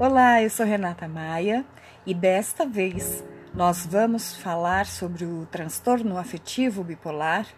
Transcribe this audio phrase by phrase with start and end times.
[0.00, 1.66] Olá, eu sou Renata Maia
[2.06, 7.48] e desta vez nós vamos falar sobre o transtorno afetivo bipolar,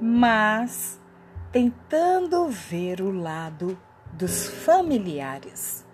[0.00, 0.98] mas
[1.52, 3.78] tentando ver o lado
[4.10, 5.86] dos familiares,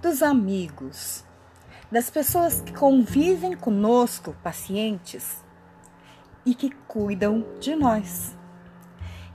[0.00, 1.26] dos amigos,
[1.92, 5.44] das pessoas que convivem conosco, pacientes,
[6.46, 8.34] e que cuidam de nós.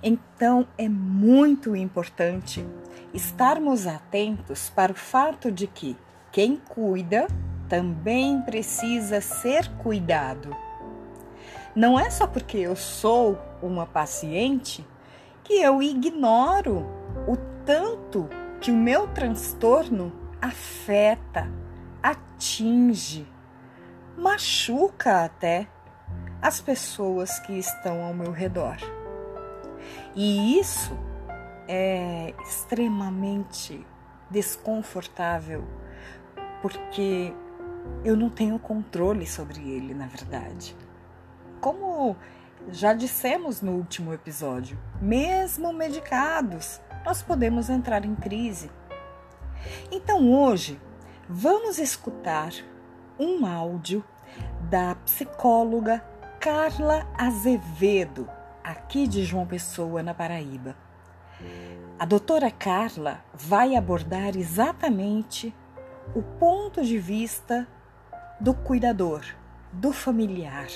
[0.02, 2.66] Então é muito importante
[3.14, 5.98] estarmos atentos para o fato de que
[6.32, 7.28] quem cuida
[7.68, 10.56] também precisa ser cuidado.
[11.76, 14.86] Não é só porque eu sou uma paciente
[15.44, 16.86] que eu ignoro
[17.28, 17.36] o
[17.66, 18.28] tanto
[18.60, 21.50] que o meu transtorno afeta,
[22.02, 23.28] atinge,
[24.18, 25.68] machuca até
[26.42, 28.78] as pessoas que estão ao meu redor.
[30.16, 30.98] E isso
[31.72, 33.86] é extremamente
[34.28, 35.64] desconfortável,
[36.64, 37.32] porque
[38.04, 40.76] eu não tenho controle sobre ele, na verdade.
[41.62, 42.18] Como
[42.70, 48.72] já dissemos no último episódio, mesmo medicados, nós podemos entrar em crise.
[49.92, 50.82] Então hoje
[51.30, 52.52] vamos escutar
[53.20, 54.04] um áudio
[54.72, 56.04] da psicóloga
[56.40, 58.28] Carla Azevedo,
[58.64, 60.89] aqui de João Pessoa, na Paraíba.
[62.00, 65.54] A doutora Carla vai abordar exatamente
[66.16, 67.68] o ponto de vista
[68.40, 69.26] do cuidador,
[69.70, 70.70] do familiar.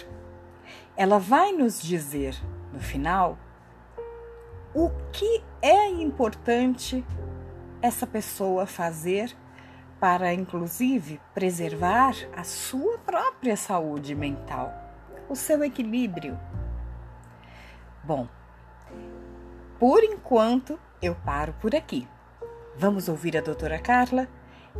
[0.97, 2.35] Ela vai nos dizer,
[2.73, 3.37] no final,
[4.75, 7.05] o que é importante
[7.81, 9.33] essa pessoa fazer
[10.01, 14.73] para, inclusive, preservar a sua própria saúde mental,
[15.29, 16.37] o seu equilíbrio.
[18.03, 18.27] Bom,
[19.79, 22.07] por enquanto, eu paro por aqui.
[22.77, 24.25] Vamos ouvir a doutora Carla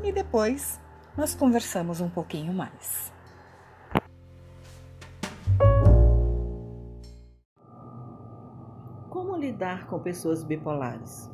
[0.02, 0.82] e depois
[1.18, 3.14] nós conversamos um pouquinho mais.
[9.10, 11.30] Como lidar com pessoas bipolares?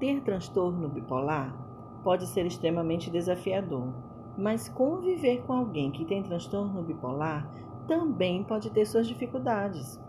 [0.00, 1.54] Ter transtorno bipolar
[2.02, 3.92] pode ser extremamente desafiador,
[4.38, 7.46] mas conviver com alguém que tem transtorno bipolar
[7.86, 10.00] também pode ter suas dificuldades.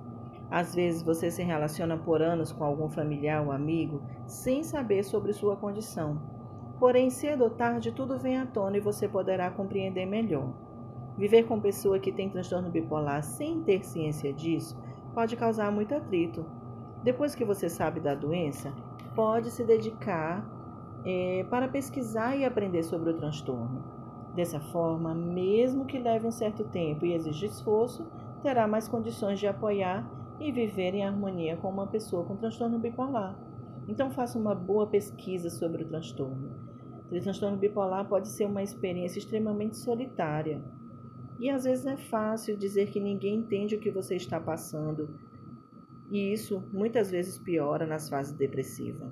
[0.49, 5.31] Às vezes você se relaciona por anos com algum familiar ou amigo sem saber sobre
[5.31, 6.19] sua condição.
[6.79, 10.53] Porém, cedo ou tarde tudo vem à tona e você poderá compreender melhor.
[11.17, 14.77] Viver com pessoa que tem transtorno bipolar sem ter ciência disso
[15.13, 16.45] pode causar muito atrito.
[17.03, 18.73] Depois que você sabe da doença,
[19.13, 20.45] pode se dedicar
[21.05, 23.83] é, para pesquisar e aprender sobre o transtorno.
[24.33, 28.07] Dessa forma, mesmo que leve um certo tempo e exija esforço,
[28.41, 33.37] terá mais condições de apoiar e viver em harmonia com uma pessoa com transtorno bipolar.
[33.87, 36.51] Então faça uma boa pesquisa sobre o transtorno.
[37.11, 40.61] O transtorno bipolar pode ser uma experiência extremamente solitária.
[41.39, 45.09] E às vezes é fácil dizer que ninguém entende o que você está passando.
[46.11, 49.11] E isso muitas vezes piora nas fases depressivas.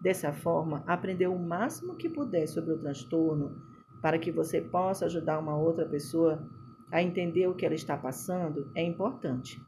[0.00, 3.56] Dessa forma, aprender o máximo que puder sobre o transtorno
[4.00, 6.44] para que você possa ajudar uma outra pessoa
[6.90, 9.62] a entender o que ela está passando é importante.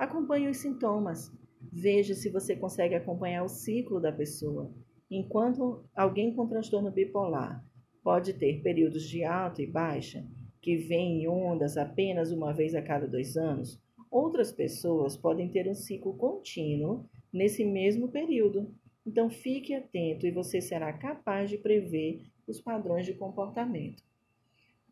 [0.00, 1.30] Acompanhe os sintomas.
[1.70, 4.72] Veja se você consegue acompanhar o ciclo da pessoa.
[5.10, 7.62] Enquanto alguém com transtorno bipolar
[8.02, 10.26] pode ter períodos de alta e baixa,
[10.62, 13.78] que vêm em ondas apenas uma vez a cada dois anos,
[14.10, 18.74] outras pessoas podem ter um ciclo contínuo nesse mesmo período.
[19.06, 24.02] Então fique atento e você será capaz de prever os padrões de comportamento.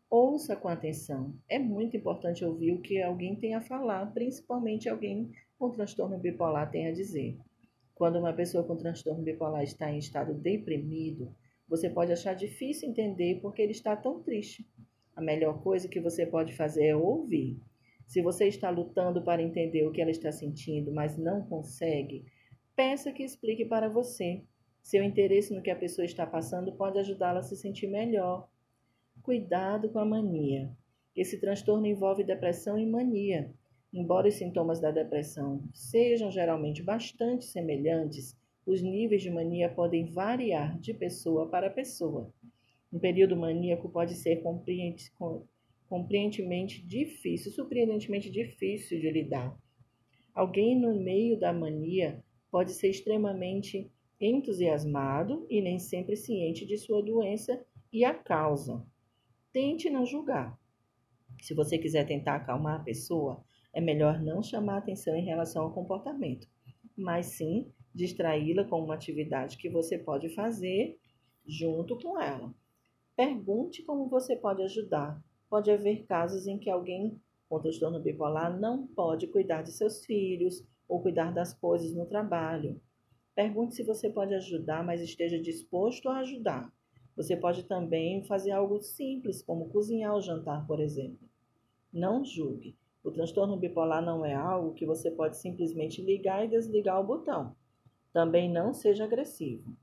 [0.09, 1.35] Ouça com atenção.
[1.47, 6.71] É muito importante ouvir o que alguém tem a falar, principalmente alguém com transtorno bipolar
[6.71, 7.37] tem a dizer.
[7.93, 11.31] Quando uma pessoa com transtorno bipolar está em estado deprimido,
[11.67, 14.67] você pode achar difícil entender porque ele está tão triste.
[15.15, 17.61] A melhor coisa que você pode fazer é ouvir.
[18.07, 22.25] Se você está lutando para entender o que ela está sentindo, mas não consegue,
[22.75, 24.41] peça que explique para você.
[24.81, 28.49] Seu interesse no que a pessoa está passando pode ajudá-la a se sentir melhor
[29.21, 30.71] Cuidado com a mania.
[31.15, 33.53] Esse transtorno envolve depressão e mania.
[33.93, 40.79] Embora os sintomas da depressão sejam geralmente bastante semelhantes, os níveis de mania podem variar
[40.79, 42.33] de pessoa para pessoa.
[42.93, 49.53] Um período maníaco pode ser compreendentemente difícil, surpreendentemente difícil de lidar.
[50.33, 57.03] Alguém no meio da mania pode ser extremamente entusiasmado e nem sempre ciente de sua
[57.03, 57.61] doença
[57.91, 58.87] e a causa.
[59.51, 60.59] Tente não julgar.
[61.41, 63.43] Se você quiser tentar acalmar a pessoa,
[63.73, 66.47] é melhor não chamar atenção em relação ao comportamento,
[66.95, 70.99] mas sim distraí-la com uma atividade que você pode fazer
[71.47, 72.53] junto com ela.
[73.15, 75.19] Pergunte como você pode ajudar.
[75.49, 77.19] Pode haver casos em que alguém
[77.49, 82.79] com transtorno bipolar não pode cuidar de seus filhos ou cuidar das coisas no trabalho.
[83.33, 86.71] Pergunte se você pode ajudar, mas esteja disposto a ajudar.
[87.19, 91.27] Você pode também fazer algo simples, como cozinhar o jantar, por exemplo.
[91.91, 92.77] Não julgue.
[93.03, 97.53] O transtorno bipolar não é algo que você pode simplesmente ligar e desligar o botão.
[98.13, 99.75] Também não seja agressivo.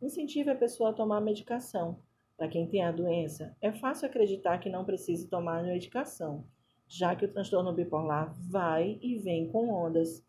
[0.00, 1.98] Incentive a pessoa a tomar medicação.
[2.36, 6.44] Para quem tem a doença, é fácil acreditar que não precise tomar medicação,
[6.86, 10.24] já que o transtorno bipolar vai e vem com ondas.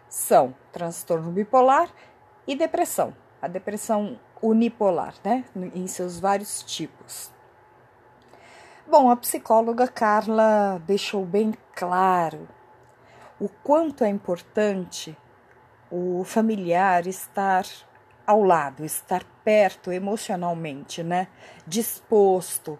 [0.09, 1.89] são transtorno bipolar
[2.47, 3.15] e depressão.
[3.41, 7.31] A depressão unipolar, né, em seus vários tipos.
[8.87, 12.47] Bom, a psicóloga Carla deixou bem claro
[13.39, 15.15] o quanto é importante
[15.91, 17.65] o familiar estar
[18.25, 21.27] ao lado, estar perto emocionalmente, né?
[21.65, 22.77] Disposto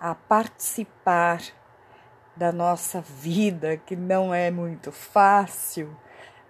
[0.00, 1.40] a participar
[2.34, 5.96] da nossa vida, que não é muito fácil,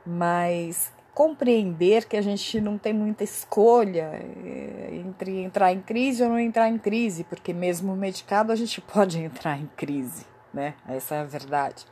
[0.04, 6.30] mas compreender que a gente não tem muita escolha eh, entre entrar em crise ou
[6.30, 10.74] não entrar em crise, porque mesmo medicado a gente pode entrar em crise, né?
[10.88, 11.86] Essa é a verdade.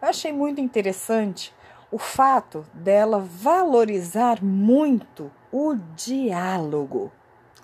[0.00, 1.54] Eu achei muito interessante
[1.90, 7.12] o fato dela valorizar muito o diálogo.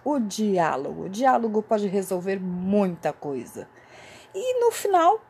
[0.05, 1.05] O diálogo.
[1.05, 3.69] O diálogo pode resolver muita coisa.
[4.35, 5.21] E no final,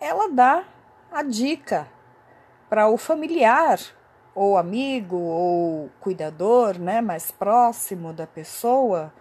[0.00, 0.64] ela dá
[1.10, 1.88] a dica
[2.68, 3.78] para o familiar
[4.38, 9.12] ou amigo ou cuidador, né, mais próximo da pessoa,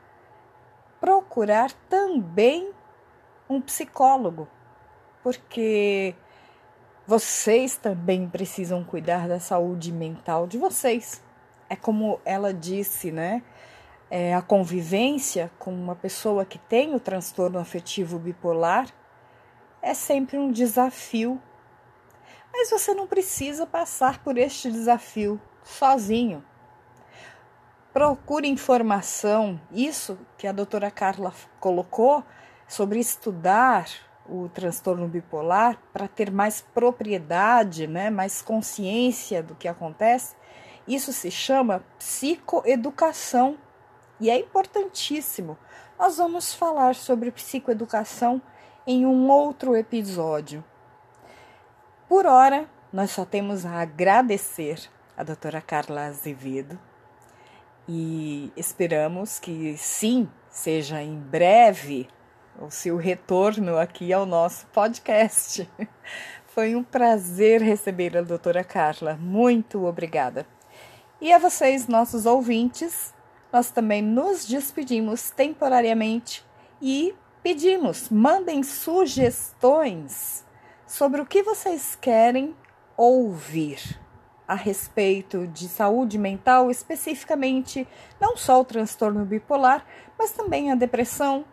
[1.00, 2.72] procurar também
[3.50, 4.48] um psicólogo,
[5.24, 6.14] porque
[7.08, 11.20] vocês também precisam cuidar da saúde mental de vocês.
[11.68, 13.42] É como ela disse, né?
[14.12, 18.88] É, a convivência com uma pessoa que tem o transtorno afetivo bipolar
[19.82, 21.42] é sempre um desafio
[22.58, 26.44] mas você não precisa passar por este desafio sozinho.
[27.94, 32.24] Procure informação, isso que a doutora Carla colocou
[32.68, 33.88] sobre estudar
[34.28, 40.36] o transtorno bipolar para ter mais propriedade, né, mais consciência do que acontece.
[40.88, 43.56] Isso se chama psicoeducação
[44.20, 45.56] e é importantíssimo.
[46.00, 48.42] Nós vamos falar sobre psicoeducação
[48.88, 50.64] em um outro episódio.
[52.08, 54.80] Por hora, nós só temos a agradecer
[55.18, 56.80] a doutora Carla Azevedo
[57.86, 62.08] e esperamos que sim, seja em breve
[62.62, 65.70] o seu retorno aqui ao nosso podcast.
[66.48, 69.18] Foi um prazer receber a doutora Carla.
[69.20, 70.48] Muito obrigada.
[71.20, 73.14] E a vocês, nossos ouvintes,
[73.52, 76.42] nós também nos despedimos temporariamente
[76.82, 80.47] e pedimos, mandem sugestões
[80.88, 82.56] sobre o que vocês querem
[82.96, 84.00] ouvir
[84.48, 87.86] a respeito de saúde mental, especificamente
[88.20, 89.86] não só o transtorno bipolar,
[90.18, 91.44] mas também a depressão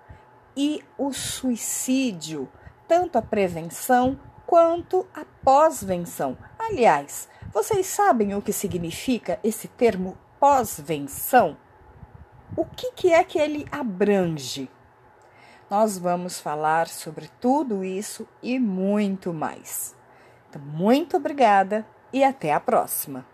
[0.56, 2.48] e o suicídio,
[2.86, 6.38] tanto a prevenção quanto a pós-venção.
[6.56, 11.56] Aliás, vocês sabem o que significa esse termo pós-venção?
[12.56, 14.70] O que, que é que ele abrange?
[15.70, 19.94] Nós vamos falar sobre tudo isso e muito mais.
[20.48, 23.33] Então, muito obrigada e até a próxima!